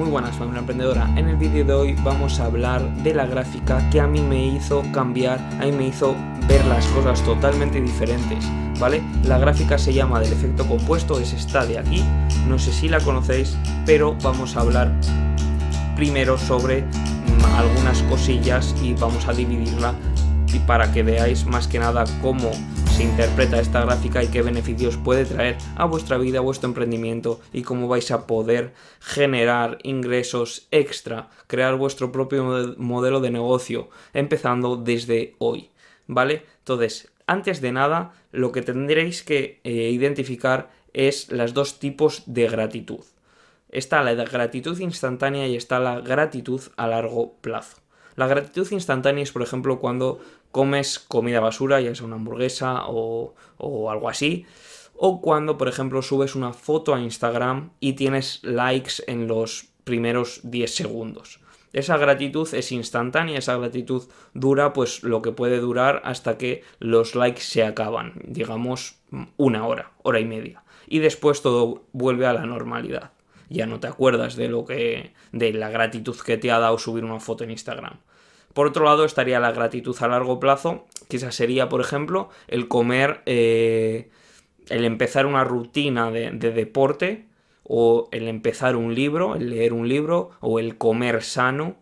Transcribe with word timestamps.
Muy 0.00 0.08
buenas 0.08 0.34
familia 0.34 0.60
emprendedora, 0.60 1.10
en 1.18 1.28
el 1.28 1.36
vídeo 1.36 1.62
de 1.62 1.74
hoy 1.74 1.94
vamos 2.02 2.40
a 2.40 2.46
hablar 2.46 2.80
de 3.02 3.12
la 3.12 3.26
gráfica 3.26 3.86
que 3.90 4.00
a 4.00 4.06
mí 4.06 4.22
me 4.22 4.46
hizo 4.46 4.82
cambiar, 4.94 5.38
a 5.60 5.66
mí 5.66 5.72
me 5.72 5.88
hizo 5.88 6.16
ver 6.48 6.64
las 6.64 6.86
cosas 6.86 7.22
totalmente 7.22 7.82
diferentes, 7.82 8.42
¿vale? 8.78 9.02
La 9.24 9.36
gráfica 9.36 9.76
se 9.76 9.92
llama 9.92 10.18
del 10.18 10.32
efecto 10.32 10.66
compuesto, 10.66 11.20
es 11.20 11.34
esta 11.34 11.66
de 11.66 11.78
aquí, 11.78 12.02
no 12.48 12.58
sé 12.58 12.72
si 12.72 12.88
la 12.88 12.98
conocéis, 13.00 13.58
pero 13.84 14.16
vamos 14.22 14.56
a 14.56 14.60
hablar 14.62 14.90
primero 15.96 16.38
sobre 16.38 16.80
mm, 16.80 17.58
algunas 17.58 18.02
cosillas 18.04 18.74
y 18.82 18.94
vamos 18.94 19.28
a 19.28 19.34
dividirla 19.34 19.92
y 20.50 20.60
para 20.60 20.92
que 20.92 21.02
veáis 21.02 21.44
más 21.44 21.68
que 21.68 21.78
nada 21.78 22.04
cómo 22.22 22.52
interpreta 23.02 23.60
esta 23.60 23.82
gráfica 23.82 24.22
y 24.22 24.28
qué 24.28 24.42
beneficios 24.42 24.96
puede 24.96 25.24
traer 25.24 25.56
a 25.76 25.86
vuestra 25.86 26.18
vida, 26.18 26.38
a 26.38 26.42
vuestro 26.42 26.68
emprendimiento 26.68 27.40
y 27.52 27.62
cómo 27.62 27.88
vais 27.88 28.10
a 28.10 28.26
poder 28.26 28.74
generar 29.00 29.78
ingresos 29.82 30.68
extra, 30.70 31.30
crear 31.46 31.76
vuestro 31.76 32.12
propio 32.12 32.74
modelo 32.76 33.20
de 33.20 33.30
negocio, 33.30 33.88
empezando 34.12 34.76
desde 34.76 35.34
hoy, 35.38 35.70
¿vale? 36.06 36.44
Entonces, 36.58 37.10
antes 37.26 37.60
de 37.60 37.72
nada, 37.72 38.12
lo 38.32 38.52
que 38.52 38.62
tendréis 38.62 39.22
que 39.22 39.60
eh, 39.64 39.90
identificar 39.90 40.70
es 40.92 41.30
las 41.30 41.54
dos 41.54 41.78
tipos 41.78 42.22
de 42.26 42.48
gratitud. 42.48 43.04
Está 43.70 44.02
la 44.02 44.12
gratitud 44.12 44.78
instantánea 44.78 45.46
y 45.46 45.56
está 45.56 45.78
la 45.78 46.00
gratitud 46.00 46.60
a 46.76 46.86
largo 46.86 47.34
plazo. 47.40 47.78
La 48.16 48.26
gratitud 48.26 48.66
instantánea 48.72 49.22
es, 49.22 49.32
por 49.32 49.42
ejemplo, 49.42 49.78
cuando 49.78 50.20
comes 50.50 50.98
comida 50.98 51.40
basura, 51.40 51.80
ya 51.80 51.94
sea 51.94 52.06
una 52.06 52.16
hamburguesa 52.16 52.84
o, 52.86 53.34
algo 53.90 54.08
así. 54.08 54.46
O 54.96 55.20
cuando, 55.20 55.56
por 55.56 55.68
ejemplo, 55.68 56.02
subes 56.02 56.34
una 56.34 56.52
foto 56.52 56.94
a 56.94 57.00
Instagram 57.00 57.70
y 57.80 57.94
tienes 57.94 58.40
likes 58.42 59.02
en 59.06 59.26
los 59.26 59.68
primeros 59.84 60.40
10 60.44 60.74
segundos. 60.74 61.40
Esa 61.72 61.96
gratitud 61.96 62.52
es 62.52 62.72
instantánea, 62.72 63.38
esa 63.38 63.56
gratitud 63.56 64.08
dura 64.34 64.72
pues 64.72 65.04
lo 65.04 65.22
que 65.22 65.30
puede 65.30 65.60
durar 65.60 66.02
hasta 66.04 66.36
que 66.36 66.64
los 66.80 67.14
likes 67.14 67.42
se 67.42 67.64
acaban, 67.64 68.14
digamos 68.24 68.98
una 69.36 69.66
hora, 69.66 69.92
hora 70.02 70.18
y 70.18 70.24
media. 70.24 70.64
Y 70.88 70.98
después 70.98 71.42
todo 71.42 71.84
vuelve 71.92 72.26
a 72.26 72.32
la 72.32 72.44
normalidad. 72.44 73.12
Ya 73.48 73.66
no 73.66 73.78
te 73.78 73.86
acuerdas 73.86 74.36
de 74.36 74.48
lo 74.48 74.64
que 74.64 75.12
de 75.32 75.52
la 75.52 75.70
gratitud 75.70 76.16
que 76.16 76.36
te 76.36 76.50
ha 76.50 76.58
dado 76.58 76.78
subir 76.78 77.04
una 77.04 77.20
foto 77.20 77.44
en 77.44 77.52
Instagram. 77.52 78.00
Por 78.54 78.66
otro 78.66 78.84
lado 78.84 79.04
estaría 79.04 79.40
la 79.40 79.52
gratitud 79.52 79.96
a 80.00 80.08
largo 80.08 80.40
plazo, 80.40 80.86
esa 81.16 81.32
sería, 81.32 81.68
por 81.68 81.80
ejemplo, 81.80 82.30
el 82.48 82.68
comer, 82.68 83.22
eh, 83.26 84.10
el 84.68 84.84
empezar 84.84 85.26
una 85.26 85.44
rutina 85.44 86.10
de, 86.10 86.30
deporte, 86.30 87.26
o 87.62 88.08
el 88.10 88.28
empezar 88.28 88.76
un 88.76 88.94
libro, 88.94 89.36
el 89.36 89.50
leer 89.50 89.72
un 89.72 89.88
libro, 89.88 90.30
o 90.40 90.58
el 90.58 90.76
comer 90.76 91.22
sano. 91.22 91.76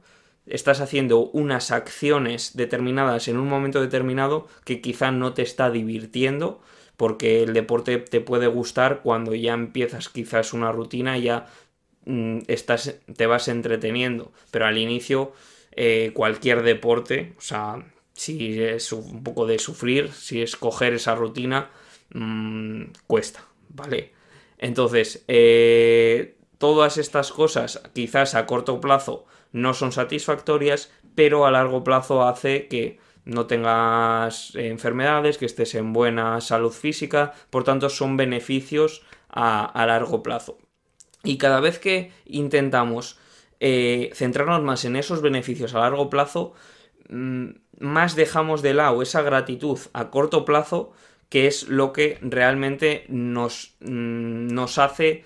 Estás 0.46 0.80
haciendo 0.80 1.30
unas 1.30 1.70
acciones 1.70 2.56
determinadas 2.56 3.28
en 3.28 3.38
un 3.38 3.48
momento 3.48 3.80
determinado 3.80 4.46
que 4.64 4.80
quizá 4.80 5.10
no 5.10 5.34
te 5.34 5.42
está 5.42 5.70
divirtiendo, 5.70 6.60
porque 6.96 7.42
el 7.42 7.54
deporte 7.54 7.98
te 7.98 8.20
puede 8.20 8.48
gustar 8.48 9.00
cuando 9.02 9.34
ya 9.34 9.54
empiezas 9.54 10.08
quizás 10.08 10.52
una 10.52 10.72
rutina 10.72 11.16
ya 11.16 11.46
mm, 12.06 12.40
estás, 12.48 12.96
te 13.16 13.26
vas 13.26 13.48
entreteniendo, 13.48 14.32
pero 14.50 14.66
al 14.66 14.78
inicio 14.78 15.32
eh, 15.72 16.12
cualquier 16.14 16.62
deporte, 16.62 17.34
o 17.38 17.40
sea, 17.40 17.84
si 18.12 18.60
es 18.60 18.92
un 18.92 19.22
poco 19.22 19.46
de 19.46 19.58
sufrir, 19.58 20.12
si 20.12 20.42
es 20.42 20.56
coger 20.56 20.94
esa 20.94 21.14
rutina, 21.14 21.70
mm, 22.14 22.84
cuesta, 23.06 23.44
¿vale? 23.68 24.12
Entonces, 24.58 25.24
eh, 25.28 26.36
todas 26.58 26.98
estas 26.98 27.30
cosas 27.30 27.80
quizás 27.94 28.34
a 28.34 28.46
corto 28.46 28.80
plazo 28.80 29.26
no 29.52 29.72
son 29.72 29.92
satisfactorias, 29.92 30.90
pero 31.14 31.46
a 31.46 31.50
largo 31.50 31.84
plazo 31.84 32.24
hace 32.24 32.66
que 32.66 32.98
no 33.24 33.46
tengas 33.46 34.54
enfermedades, 34.56 35.38
que 35.38 35.46
estés 35.46 35.74
en 35.74 35.92
buena 35.92 36.40
salud 36.40 36.72
física, 36.72 37.34
por 37.50 37.62
tanto 37.62 37.88
son 37.88 38.16
beneficios 38.16 39.04
a 39.28 39.84
largo 39.86 40.22
plazo. 40.22 40.58
Y 41.22 41.36
cada 41.38 41.60
vez 41.60 41.78
que 41.78 42.10
intentamos 42.24 43.18
eh, 43.60 44.10
centrarnos 44.14 44.62
más 44.62 44.84
en 44.84 44.96
esos 44.96 45.22
beneficios 45.22 45.74
a 45.74 45.80
largo 45.80 46.10
plazo, 46.10 46.54
mm, 47.08 47.48
más 47.80 48.16
dejamos 48.16 48.62
de 48.62 48.74
lado 48.74 49.02
esa 49.02 49.22
gratitud 49.22 49.78
a 49.92 50.10
corto 50.10 50.44
plazo, 50.44 50.92
que 51.28 51.46
es 51.46 51.68
lo 51.68 51.92
que 51.92 52.18
realmente 52.22 53.04
nos, 53.08 53.76
mm, 53.80 54.48
nos 54.48 54.78
hace 54.78 55.24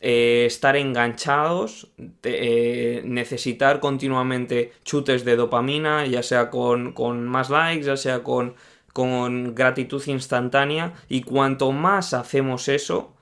eh, 0.00 0.44
estar 0.46 0.76
enganchados, 0.76 1.88
eh, 2.22 3.02
necesitar 3.04 3.80
continuamente 3.80 4.72
chutes 4.82 5.24
de 5.24 5.36
dopamina, 5.36 6.06
ya 6.06 6.22
sea 6.22 6.48
con, 6.50 6.92
con 6.92 7.28
más 7.28 7.50
likes, 7.50 7.84
ya 7.84 7.96
sea 7.98 8.22
con, 8.22 8.54
con 8.94 9.54
gratitud 9.54 10.02
instantánea, 10.06 10.94
y 11.08 11.22
cuanto 11.22 11.72
más 11.72 12.14
hacemos 12.14 12.68
eso, 12.68 13.14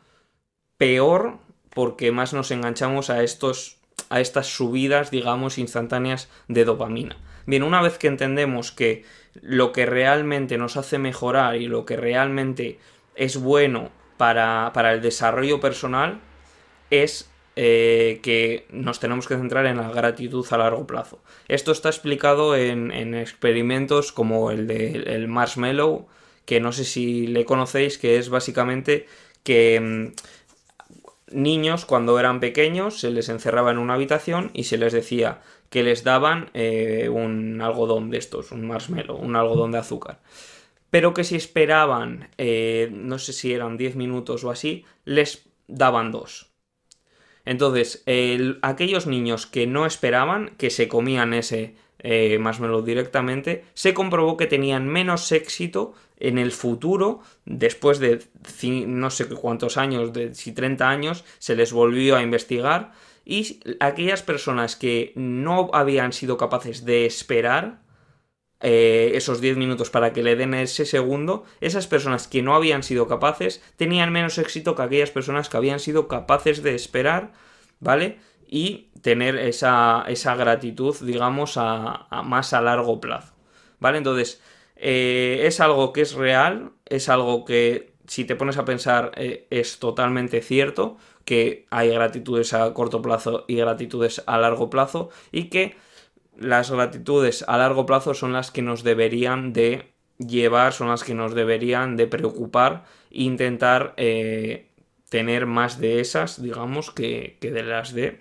peor, 0.76 1.38
porque 1.70 2.12
más 2.12 2.32
nos 2.32 2.50
enganchamos 2.52 3.10
a 3.10 3.22
estos 3.24 3.78
a 4.10 4.20
estas 4.20 4.46
subidas, 4.46 5.10
digamos, 5.10 5.58
instantáneas 5.58 6.28
de 6.48 6.64
dopamina. 6.64 7.16
Bien, 7.46 7.62
una 7.62 7.80
vez 7.80 7.98
que 7.98 8.08
entendemos 8.08 8.72
que 8.72 9.04
lo 9.41 9.72
que 9.72 9.86
realmente 9.86 10.58
nos 10.58 10.76
hace 10.76 10.98
mejorar 10.98 11.56
y 11.56 11.66
lo 11.66 11.86
que 11.86 11.96
realmente 11.96 12.78
es 13.14 13.38
bueno 13.38 13.91
para, 14.16 14.72
el 14.92 15.00
desarrollo 15.00 15.60
personal 15.60 16.20
es 16.91 17.30
eh, 17.56 18.20
que 18.22 18.66
nos 18.70 19.00
tenemos 19.00 19.26
que 19.26 19.36
centrar 19.36 19.66
en 19.66 19.78
la 19.78 19.91
gratitud 19.91 20.47
a 20.50 20.58
largo 20.58 20.86
plazo. 20.86 21.20
Esto 21.48 21.72
está 21.72 21.88
explicado 21.88 22.54
en, 22.56 23.14
experimentos 23.14 24.12
como 24.12 24.50
el 24.50 24.66
de 24.66 25.04
el 25.06 25.28
Marshmallow, 25.28 26.06
que 26.44 26.60
no 26.60 26.72
sé 26.72 26.84
si 26.84 27.26
le 27.26 27.44
conocéis, 27.44 27.98
que 27.98 28.18
es 28.18 28.28
básicamente 28.28 29.06
que 29.42 29.80
mm, 29.80 30.12
niños 31.33 31.84
cuando 31.84 32.19
eran 32.19 32.41
pequeños 32.41 33.00
se 33.00 33.11
les 33.11 33.28
encerraba 33.28 33.71
en 33.71 33.78
una 33.78 33.94
habitación 33.94 34.50
y 34.55 34.65
se 34.65 34.78
les 34.78 34.93
decía 34.93 35.41
que 35.71 35.83
les 35.83 36.05
daban 36.05 36.50
eh, 36.55 37.09
un 37.11 37.61
algodón 37.61 38.11
de 38.11 38.19
estos, 38.19 38.53
un 38.53 38.66
marshmallow, 38.66 39.16
un 39.16 39.37
algodón 39.37 39.72
de 39.72 39.78
azúcar. 39.78 40.21
Pero 40.91 41.12
que 41.12 41.25
si 41.25 41.37
esperaban, 41.37 42.31
eh, 42.39 42.91
no 42.93 43.19
sé 43.19 43.33
si 43.33 43.53
eran 43.53 43.77
10 43.77 43.97
minutos 43.97 44.44
o 44.44 44.50
así, 44.50 44.84
les 45.05 45.49
daban 45.66 46.11
dos. 46.12 46.50
Entonces, 47.45 48.05
aquellos 48.60 49.06
niños 49.06 49.47
que 49.47 49.66
no 49.66 49.87
esperaban, 49.87 50.55
que 50.59 50.69
se 50.69 50.87
comían 50.87 51.33
ese 51.33 51.77
eh, 52.00 52.38
marshmallow 52.38 52.82
directamente, 52.82 53.64
se 53.75 53.94
comprobó 53.94 54.36
que 54.36 54.47
tenían 54.47 54.86
menos 54.86 55.32
éxito 55.32 55.94
en 56.19 56.38
el 56.38 56.53
futuro, 56.53 57.20
después 57.44 57.98
de 57.98 58.20
no 58.86 59.10
sé 59.10 59.28
cuántos 59.28 59.76
años, 59.76 60.12
de 60.12 60.34
si 60.34 60.53
30 60.53 60.88
años, 60.88 61.25
se 61.38 61.56
les 61.56 61.72
volvió 61.72 62.16
a 62.16 62.22
investigar 62.22 62.92
y 63.25 63.60
aquellas 63.81 64.22
personas 64.22 64.75
que 64.75 65.12
no 65.14 65.70
habían 65.75 66.12
sido 66.12 66.38
capaces 66.38 66.84
de 66.84 67.04
esperar 67.06 67.82
eh, 68.60 69.12
esos 69.15 69.41
10 69.41 69.56
minutos 69.56 69.91
para 69.91 70.12
que 70.12 70.22
le 70.22 70.34
den 70.34 70.54
ese 70.54 70.86
segundo, 70.86 71.44
esas 71.60 71.86
personas 71.86 72.26
que 72.26 72.42
no 72.42 72.56
habían 72.56 72.82
sido 72.82 73.06
capaces 73.06 73.62
tenían 73.76 74.12
menos 74.12 74.38
éxito 74.38 74.75
que 74.75 74.82
aquellas 74.82 75.10
personas 75.10 75.48
que 75.48 75.56
habían 75.56 75.78
sido 75.78 76.09
capaces 76.09 76.62
de 76.62 76.75
esperar, 76.75 77.32
¿vale? 77.78 78.19
Y 78.48 78.91
tener 79.03 79.36
esa, 79.36 80.04
esa 80.09 80.34
gratitud, 80.34 80.97
digamos, 81.03 81.54
a, 81.56 82.06
más 82.25 82.53
a 82.53 82.60
largo 82.60 83.00
plazo, 83.00 83.34
¿vale? 83.78 83.98
Entonces, 83.98 84.42
eh, 84.76 85.42
es 85.44 85.60
algo 85.60 85.92
que 85.92 86.00
es 86.00 86.14
real, 86.14 86.72
es 86.86 87.09
algo 87.09 87.44
que 87.44 87.92
si 88.06 88.25
te 88.25 88.36
pones 88.36 88.56
a 88.56 88.64
pensar 88.64 89.12
eh, 89.16 89.47
es 89.50 89.78
totalmente 89.78 90.41
cierto, 90.41 90.97
que 91.25 91.66
hay 91.70 91.91
gratitudes 91.91 92.54
a 92.54 92.72
corto 92.72 93.03
plazo 93.03 93.44
y 93.48 93.56
gratitudes 93.56 94.22
a 94.27 94.39
largo 94.39 94.71
plazo 94.71 95.10
y 95.30 95.50
que 95.50 95.77
las 96.39 96.71
gratitudes 96.71 97.45
a 97.47 97.59
largo 97.59 97.84
plazo 97.84 98.15
son 98.15 98.33
las 98.33 98.50
que 98.50 98.62
nos 98.62 98.83
deberían 98.83 99.53
de 99.53 99.92
llevar, 100.18 100.72
son 100.72 100.89
las 100.89 101.04
que 101.04 101.15
nos 101.15 101.34
deberían 101.34 101.97
de 101.97 102.06
preocupar 102.06 102.84
intentar 103.10 103.95
eh, 103.97 104.71
tener 105.10 105.47
más 105.47 105.78
de 105.80 106.00
esas, 106.00 106.42
digamos, 106.42 106.91
que, 106.91 107.39
que 107.41 107.50
de 107.50 107.62
las 107.62 107.92
de 107.92 108.21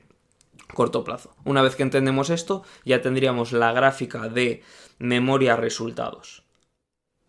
corto 0.73 1.03
plazo. 1.03 1.35
Una 1.43 1.61
vez 1.61 1.75
que 1.75 1.83
entendemos 1.83 2.29
esto, 2.29 2.63
ya 2.85 3.01
tendríamos 3.01 3.51
la 3.51 3.71
gráfica 3.71 4.29
de 4.29 4.63
memoria 4.99 5.55
resultados. 5.55 6.43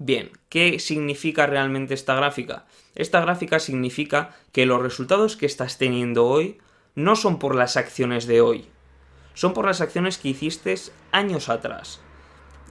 Bien, 0.01 0.31
¿qué 0.49 0.79
significa 0.79 1.47
realmente 1.47 1.95
esta 1.95 2.15
gráfica? 2.15 2.67
Esta 2.95 3.21
gráfica 3.21 3.59
significa 3.59 4.37
que 4.53 4.67
los 4.67 4.81
resultados 4.81 5.37
que 5.37 5.47
estás 5.47 5.77
teniendo 5.77 6.27
hoy 6.27 6.59
no 6.95 7.17
son 7.17 7.39
por 7.39 7.55
las 7.55 7.77
acciones 7.77 8.27
de 8.27 8.41
hoy, 8.41 8.69
son 9.35 9.55
por 9.55 9.67
las 9.67 9.81
acciones 9.81 10.19
que 10.19 10.29
hiciste 10.29 10.75
años 11.11 11.49
atrás. 11.49 12.01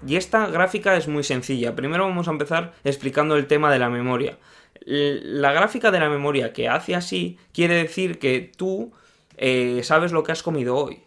Y 0.06 0.16
esta 0.16 0.48
gráfica 0.48 0.96
es 0.96 1.08
muy 1.08 1.24
sencilla. 1.24 1.76
Primero 1.76 2.06
vamos 2.06 2.28
a 2.28 2.32
empezar 2.32 2.74
explicando 2.84 3.36
el 3.36 3.48
tema 3.48 3.72
de 3.72 3.80
la 3.80 3.90
memoria. 3.90 4.38
La 4.86 5.52
gráfica 5.54 5.92
de 5.92 6.00
la 6.00 6.10
memoria 6.10 6.54
que 6.54 6.70
hace 6.70 6.96
así 6.96 7.38
quiere 7.52 7.76
decir 7.76 8.20
que 8.20 8.52
tú 8.56 8.94
eh, 9.38 9.82
sabes 9.84 10.12
lo 10.12 10.24
que 10.24 10.32
has 10.32 10.44
comido 10.44 10.76
hoy, 10.76 11.04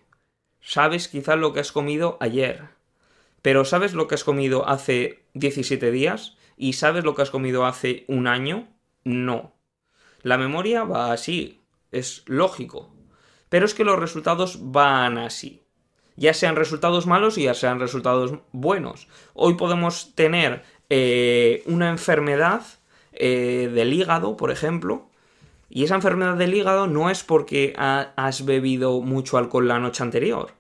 sabes 0.61 1.09
quizás 1.09 1.39
lo 1.39 1.53
que 1.53 1.61
has 1.61 1.73
comido 1.73 2.17
ayer, 2.21 2.69
pero 3.43 3.65
sabes 3.65 3.93
lo 3.93 4.07
que 4.09 4.15
has 4.15 4.25
comido 4.25 4.69
hace 4.69 5.25
17 5.35 5.91
días 5.91 6.37
y 6.57 6.75
sabes 6.75 7.05
lo 7.05 7.15
que 7.15 7.23
has 7.23 7.31
comido 7.31 7.67
hace 7.67 8.05
un 8.07 8.27
año, 8.27 8.69
no. 9.05 9.55
La 10.23 10.39
memoria 10.39 10.85
va 10.85 11.13
así, 11.13 11.61
es 11.91 12.23
lógico, 12.27 12.95
pero 13.49 13.67
es 13.67 13.75
que 13.75 13.85
los 13.85 13.99
resultados 13.99 14.59
van 14.61 15.19
así. 15.19 15.63
Ya 16.17 16.35
sean 16.35 16.57
resultados 16.57 17.07
malos 17.07 17.39
y 17.39 17.45
ya 17.45 17.55
sean 17.55 17.81
resultados 17.81 18.35
buenos. 18.53 19.09
Hoy 19.33 19.55
podemos 19.55 20.15
tener 20.15 20.63
eh, 20.91 21.63
una 21.67 21.89
enfermedad 21.89 22.63
eh, 23.13 23.71
del 23.73 23.93
hígado, 23.93 24.37
por 24.37 24.51
ejemplo, 24.51 25.09
y 25.71 25.85
esa 25.85 25.95
enfermedad 25.95 26.37
del 26.37 26.55
hígado 26.55 26.89
no 26.89 27.11
es 27.11 27.23
porque 27.23 27.73
has 27.77 28.45
bebido 28.45 29.01
mucho 29.01 29.39
alcohol 29.39 29.69
la 29.69 29.79
noche 29.79 30.03
anterior. 30.03 30.53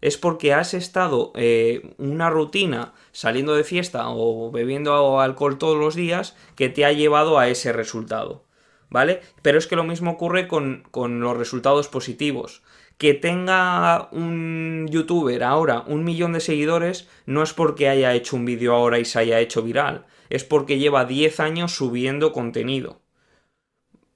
Es 0.00 0.16
porque 0.16 0.54
has 0.54 0.72
estado 0.72 1.32
eh, 1.36 1.94
una 1.98 2.30
rutina 2.30 2.94
saliendo 3.12 3.54
de 3.54 3.64
fiesta 3.64 4.08
o 4.08 4.50
bebiendo 4.50 5.20
alcohol 5.20 5.58
todos 5.58 5.78
los 5.78 5.94
días 5.94 6.36
que 6.54 6.70
te 6.70 6.86
ha 6.86 6.92
llevado 6.92 7.38
a 7.38 7.48
ese 7.48 7.72
resultado. 7.72 8.44
¿Vale? 8.88 9.20
Pero 9.42 9.58
es 9.58 9.66
que 9.66 9.76
lo 9.76 9.84
mismo 9.84 10.12
ocurre 10.12 10.48
con, 10.48 10.84
con 10.90 11.20
los 11.20 11.36
resultados 11.36 11.88
positivos 11.88 12.62
que 12.98 13.12
tenga 13.12 14.08
un 14.12 14.88
youtuber 14.90 15.44
ahora 15.44 15.84
un 15.86 16.04
millón 16.04 16.32
de 16.32 16.40
seguidores 16.40 17.08
no 17.26 17.42
es 17.42 17.52
porque 17.52 17.88
haya 17.88 18.14
hecho 18.14 18.36
un 18.36 18.46
vídeo 18.46 18.74
ahora 18.74 18.98
y 18.98 19.04
se 19.04 19.18
haya 19.18 19.40
hecho 19.40 19.62
viral, 19.62 20.06
es 20.30 20.44
porque 20.44 20.78
lleva 20.78 21.04
10 21.04 21.40
años 21.40 21.72
subiendo 21.72 22.32
contenido. 22.32 23.02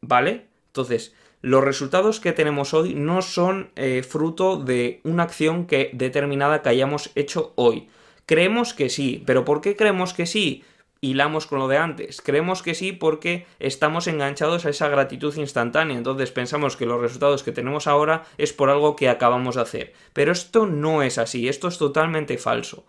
¿Vale? 0.03 0.47
Entonces, 0.69 1.15
los 1.43 1.65
resultados 1.65 2.21
que 2.21 2.33
tenemos 2.33 2.75
hoy 2.75 2.95
no 2.95 3.23
son 3.23 3.71
eh, 3.77 4.03
fruto 4.03 4.57
de 4.57 5.01
una 5.05 5.25
acción 5.25 5.67
que 5.67 5.91
determinada 5.93 6.63
que 6.63 6.69
hayamos 6.69 7.11
hecho 7.15 7.53
hoy. 7.57 7.89
Creemos 8.27 8.75
que 8.75 8.89
sí, 8.89 9.23
pero 9.27 9.45
¿por 9.45 9.61
qué 9.61 9.75
creemos 9.77 10.15
que 10.15 10.27
sí? 10.27 10.65
hilamos 11.01 11.47
con 11.47 11.59
lo 11.59 11.69
de 11.69 11.79
antes. 11.79 12.21
Creemos 12.21 12.63
que 12.63 12.75
sí 12.75 12.93
porque 12.93 13.47
estamos 13.59 14.07
enganchados 14.07 14.67
a 14.67 14.71
esa 14.71 14.89
gratitud 14.89 15.35
instantánea. 15.37 15.97
Entonces 15.97 16.31
pensamos 16.31 16.77
que 16.77 16.87
los 16.87 17.01
resultados 17.01 17.43
que 17.43 17.53
tenemos 17.53 17.87
ahora 17.87 18.25
es 18.39 18.53
por 18.53 18.71
algo 18.71 18.97
que 18.97 19.09
acabamos 19.09 19.55
de 19.55 19.63
hacer. 19.63 19.93
Pero 20.13 20.33
esto 20.33 20.67
no 20.67 21.03
es 21.03 21.19
así, 21.19 21.49
esto 21.49 21.69
es 21.69 21.79
totalmente 21.79 22.39
falso. 22.39 22.85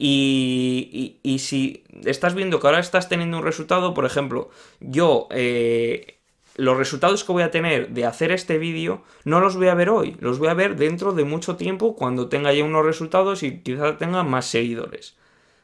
Y, 0.00 1.18
y, 1.24 1.40
si 1.40 1.82
estás 2.04 2.34
viendo 2.36 2.60
que 2.60 2.68
ahora 2.68 2.78
estás 2.78 3.08
teniendo 3.08 3.38
un 3.38 3.42
resultado, 3.42 3.94
por 3.94 4.04
ejemplo, 4.04 4.48
yo 4.78 5.26
eh, 5.32 6.17
los 6.58 6.76
resultados 6.76 7.22
que 7.22 7.32
voy 7.32 7.44
a 7.44 7.52
tener 7.52 7.90
de 7.90 8.04
hacer 8.04 8.32
este 8.32 8.58
vídeo 8.58 9.04
no 9.24 9.40
los 9.40 9.56
voy 9.56 9.68
a 9.68 9.74
ver 9.74 9.90
hoy, 9.90 10.16
los 10.18 10.40
voy 10.40 10.48
a 10.48 10.54
ver 10.54 10.74
dentro 10.74 11.12
de 11.12 11.22
mucho 11.22 11.54
tiempo 11.54 11.94
cuando 11.94 12.28
tenga 12.28 12.52
ya 12.52 12.64
unos 12.64 12.84
resultados 12.84 13.44
y 13.44 13.60
quizá 13.60 13.96
tenga 13.96 14.24
más 14.24 14.46
seguidores. 14.46 15.16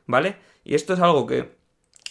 ¿Vale? 0.07 0.37
Y 0.65 0.77
esto 0.77 0.95
es 0.95 1.01
algo 1.01 1.27
que 1.27 1.51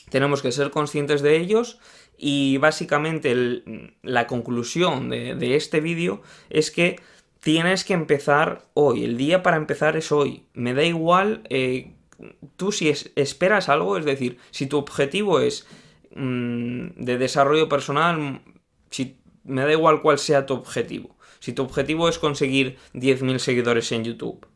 tenemos 0.09 0.41
que 0.41 0.51
ser 0.51 0.69
conscientes 0.69 1.21
de 1.21 1.37
ellos 1.37 1.79
y 2.17 2.57
básicamente 2.57 3.63
la 4.01 4.27
conclusión 4.27 5.09
de, 5.09 5.55
este 5.55 5.79
vídeo 5.79 6.21
es 6.49 6.69
que 6.69 6.99
tienes 7.39 7.85
que 7.85 7.93
empezar 7.93 8.65
hoy, 8.73 9.05
el 9.05 9.15
día 9.15 9.43
para 9.43 9.55
empezar 9.55 9.95
es 9.95 10.11
hoy. 10.11 10.43
Me 10.53 10.73
da 10.73 10.83
igual, 10.83 11.43
eh, 11.49 11.93
tú 12.57 12.73
si 12.73 12.89
esperas 13.15 13.69
algo, 13.69 13.97
es 13.97 14.03
decir, 14.03 14.39
si 14.51 14.67
tu 14.67 14.77
objetivo 14.77 15.39
es 15.39 15.67
mm, 16.15 16.89
de 16.97 17.17
desarrollo 17.17 17.69
personal, 17.69 18.41
si, 18.93 19.17
me 19.43 19.63
da 19.63 19.71
igual 19.71 20.01
cuál 20.01 20.19
sea 20.19 20.45
tu 20.45 20.53
objetivo. 20.53 21.17
Si 21.39 21.53
tu 21.53 21.63
objetivo 21.63 22.07
es 22.07 22.19
conseguir 22.19 22.77
10.000 22.93 23.39
seguidores 23.39 23.91
en 23.91 24.05
YouTube, 24.05 24.47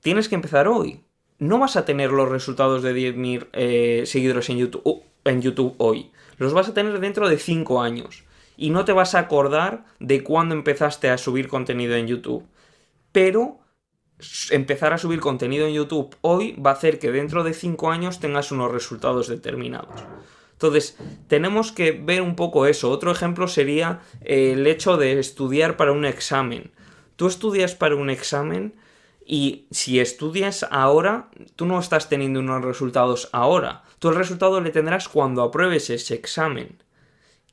tienes 0.00 0.28
que 0.28 0.34
empezar 0.36 0.68
hoy 0.68 1.06
no 1.38 1.58
vas 1.58 1.76
a 1.76 1.84
tener 1.84 2.12
los 2.12 2.28
resultados 2.28 2.82
de 2.82 2.94
10.000 2.94 3.48
eh, 3.52 4.02
seguidores 4.06 4.48
en 4.50 4.58
YouTube, 4.58 4.82
uh, 4.84 5.02
en 5.24 5.42
YouTube 5.42 5.74
hoy. 5.78 6.10
Los 6.38 6.52
vas 6.52 6.68
a 6.68 6.74
tener 6.74 6.98
dentro 7.00 7.28
de 7.28 7.38
5 7.38 7.82
años. 7.82 8.24
Y 8.56 8.70
no 8.70 8.84
te 8.84 8.92
vas 8.92 9.14
a 9.14 9.20
acordar 9.20 9.84
de 10.00 10.22
cuándo 10.22 10.54
empezaste 10.54 11.10
a 11.10 11.18
subir 11.18 11.48
contenido 11.48 11.94
en 11.94 12.06
YouTube. 12.06 12.46
Pero 13.12 13.58
empezar 14.50 14.94
a 14.94 14.98
subir 14.98 15.20
contenido 15.20 15.66
en 15.66 15.74
YouTube 15.74 16.16
hoy 16.22 16.52
va 16.54 16.70
a 16.70 16.74
hacer 16.74 16.98
que 16.98 17.10
dentro 17.10 17.44
de 17.44 17.52
5 17.52 17.90
años 17.90 18.18
tengas 18.18 18.50
unos 18.52 18.72
resultados 18.72 19.28
determinados. 19.28 20.00
Entonces, 20.56 20.96
tenemos 21.28 21.70
que 21.70 21.92
ver 21.92 22.22
un 22.22 22.34
poco 22.34 22.66
eso. 22.66 22.90
Otro 22.90 23.12
ejemplo 23.12 23.46
sería 23.46 24.00
el 24.22 24.66
hecho 24.66 24.96
de 24.96 25.18
estudiar 25.18 25.76
para 25.76 25.92
un 25.92 26.06
examen. 26.06 26.72
Tú 27.16 27.26
estudias 27.26 27.74
para 27.74 27.94
un 27.94 28.08
examen 28.08 28.74
y 29.26 29.66
si 29.70 30.00
estudias 30.00 30.66
ahora, 30.70 31.28
tú 31.56 31.66
no 31.66 31.78
estás 31.78 32.08
teniendo 32.08 32.40
unos 32.40 32.64
resultados 32.64 33.28
ahora. 33.32 33.82
Tú 33.98 34.08
el 34.08 34.14
resultado 34.14 34.62
le 34.62 34.70
tendrás 34.70 35.10
cuando 35.10 35.42
apruebes 35.42 35.90
ese 35.90 36.14
examen. 36.14 36.82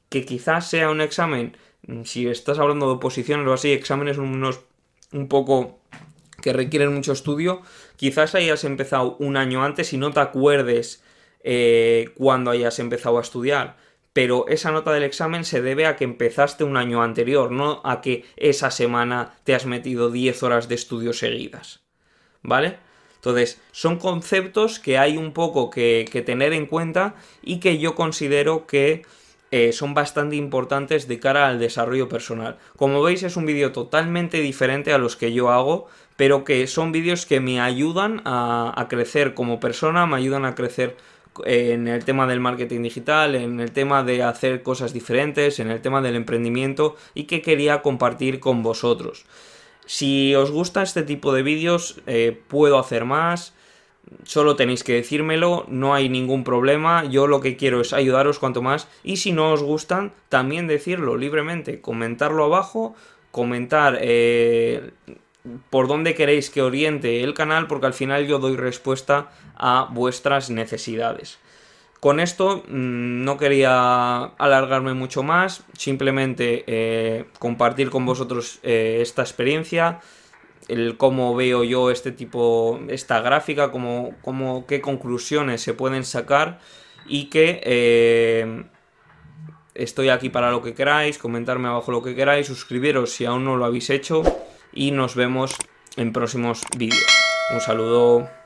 Que 0.08 0.24
quizás 0.24 0.70
sea 0.70 0.90
un 0.90 1.02
examen, 1.02 1.58
mm, 1.88 2.04
si 2.04 2.28
estás 2.28 2.58
hablando 2.58 2.86
de 2.86 2.94
oposiciones 2.94 3.46
o 3.48 3.54
así, 3.54 3.74
exámenes 3.74 4.18
unos 4.18 4.62
un 5.12 5.28
poco 5.28 5.80
que 6.42 6.54
requieren 6.54 6.94
mucho 6.94 7.12
estudio, 7.12 7.62
quizás 7.98 8.36
hayas 8.36 8.64
empezado 8.64 9.18
un 9.20 9.36
año 9.36 9.64
antes 9.64 9.92
y 9.94 9.98
no 9.98 10.12
te 10.12 10.20
acuerdes 10.22 11.04
eh, 11.44 12.10
cuando 12.16 12.52
hayas 12.52 12.80
empezado 12.80 13.18
a 13.18 13.22
estudiar 13.22 13.76
pero 14.14 14.48
esa 14.48 14.72
nota 14.72 14.94
del 14.94 15.04
examen 15.04 15.44
se 15.44 15.62
debe 15.62 15.88
a 15.88 15.96
que 15.96 16.04
empezaste 16.04 16.64
un 16.64 16.78
año 16.78 17.02
anterior, 17.02 17.52
no 17.52 17.82
a 17.84 18.00
que 18.00 18.26
esa 18.38 18.70
semana 18.70 19.34
te 19.44 19.56
has 19.56 19.66
metido 19.66 20.12
10 20.12 20.44
horas 20.44 20.70
de 20.70 20.76
estudio 20.76 21.14
seguidas. 21.14 21.82
¿Vale? 22.44 22.78
Entonces, 23.16 23.60
son 23.72 23.98
conceptos 23.98 24.80
que 24.80 24.98
hay 24.98 25.18
un 25.18 25.34
poco 25.34 25.70
que, 25.70 26.24
tener 26.26 26.54
en 26.54 26.68
cuenta 26.68 27.16
y 27.42 27.60
que 27.60 27.80
yo 27.80 27.96
considero 27.96 28.68
que 28.68 29.04
eh, 29.50 29.72
son 29.72 29.94
bastante 29.94 30.36
importantes 30.36 31.08
de 31.08 31.20
cara 31.20 31.48
al 31.48 31.58
desarrollo 31.58 32.10
personal. 32.10 32.60
Como 32.76 33.02
veis, 33.02 33.24
es 33.24 33.38
un 33.38 33.46
vídeo 33.46 33.72
totalmente 33.72 34.42
diferente 34.42 34.94
a 34.94 34.98
los 34.98 35.16
que 35.16 35.32
yo 35.32 35.50
hago, 35.52 35.88
pero 36.18 36.44
que 36.44 36.68
son 36.68 36.92
vídeos 36.92 37.26
que 37.26 37.40
me 37.40 37.62
ayudan 37.62 38.22
a, 38.26 38.74
a 38.76 38.88
crecer 38.90 39.34
como 39.34 39.60
persona, 39.60 40.06
me 40.06 40.18
ayudan 40.18 40.46
a 40.46 40.54
crecer 40.54 40.98
en 41.46 41.88
el 41.88 42.06
tema 42.06 42.28
del 42.28 42.40
marketing 42.40 42.82
digital, 42.82 43.36
en 43.36 43.60
el 43.60 43.72
tema 43.72 44.04
de 44.04 44.24
hacer 44.24 44.64
cosas 44.64 44.94
diferentes, 44.94 45.60
en 45.60 45.70
el 45.70 45.82
tema 45.82 46.02
del 46.02 46.16
emprendimiento 46.16 46.96
y 47.14 47.24
que 47.24 47.42
quería 47.42 47.82
compartir 47.82 48.40
con 48.40 48.64
vosotros. 48.64 49.26
Si 49.86 50.34
os 50.36 50.52
gusta 50.52 50.82
este 50.82 51.04
tipo 51.04 51.34
de 51.34 51.44
vídeos, 51.44 52.02
eh, 52.08 52.40
puedo 52.48 52.80
hacer 52.80 53.06
más. 53.06 53.54
Solo 54.24 54.56
tenéis 54.56 54.84
que 54.84 54.94
decírmelo, 54.94 55.66
no 55.68 55.94
hay 55.94 56.10
ningún 56.10 56.44
problema. 56.44 57.04
Yo 57.06 57.28
lo 57.28 57.42
que 57.42 57.58
quiero 57.58 57.82
es 57.82 57.94
ayudaros 57.94 58.40
cuanto 58.40 58.62
más. 58.62 58.88
Y 59.04 59.18
si 59.18 59.32
no 59.32 59.52
os 59.52 59.64
gustan, 59.64 60.14
también 60.30 60.68
decirlo 60.68 61.18
libremente, 61.18 61.82
comentarlo 61.82 62.46
abajo, 62.46 62.96
comentar 63.32 63.98
eh, 64.00 64.92
por 65.74 65.88
dónde 65.88 66.14
queréis 66.14 66.52
que 66.52 66.62
oriente 66.62 67.24
el 67.24 67.34
canal, 67.34 67.66
porque 67.66 67.88
al 67.88 67.96
final 67.96 68.28
yo 68.28 68.38
doy 68.38 68.56
respuesta 68.56 69.32
a 69.56 69.90
vuestras 69.92 70.52
necesidades. 70.52 71.40
Con 72.00 72.20
esto 72.20 72.58
mm, 72.68 73.24
no 73.24 73.38
quería 73.38 74.24
alargarme 74.38 74.94
mucho 74.94 75.24
más, 75.24 75.64
simplemente 75.76 76.64
eh, 76.68 77.26
compartir 77.40 77.90
con 77.90 78.06
vosotros 78.06 78.60
eh, 78.62 79.00
esta 79.02 79.24
experiencia, 79.24 80.00
el 80.68 80.96
cómo 80.98 81.34
veo 81.36 81.64
yo 81.64 81.90
este 81.90 82.12
tipo, 82.12 82.80
esta 82.88 83.20
gráfica, 83.22 83.72
cómo, 83.72 84.66
qué 84.68 84.80
conclusiones 84.80 85.62
se 85.64 85.74
pueden 85.74 86.06
sacar 86.06 86.60
y 87.08 87.32
que 87.32 87.62
eh, 87.64 88.64
estoy 89.74 90.10
aquí 90.10 90.30
para 90.30 90.52
lo 90.52 90.62
que 90.62 90.76
queráis, 90.76 91.18
comentarme 91.18 91.68
abajo 91.68 91.92
lo 91.92 92.04
que 92.04 92.14
queráis, 92.14 92.46
suscribiros 92.46 93.10
si 93.10 93.26
aún 93.26 93.44
no 93.44 93.58
lo 93.58 93.66
habéis 93.66 93.90
hecho 93.90 94.22
y 94.74 94.92
nos 94.92 95.16
vemos 95.16 95.56
en 95.98 96.14
próximos 96.14 96.62
vídeos. 96.78 97.06
Un 97.54 97.62
saludo. 97.62 98.43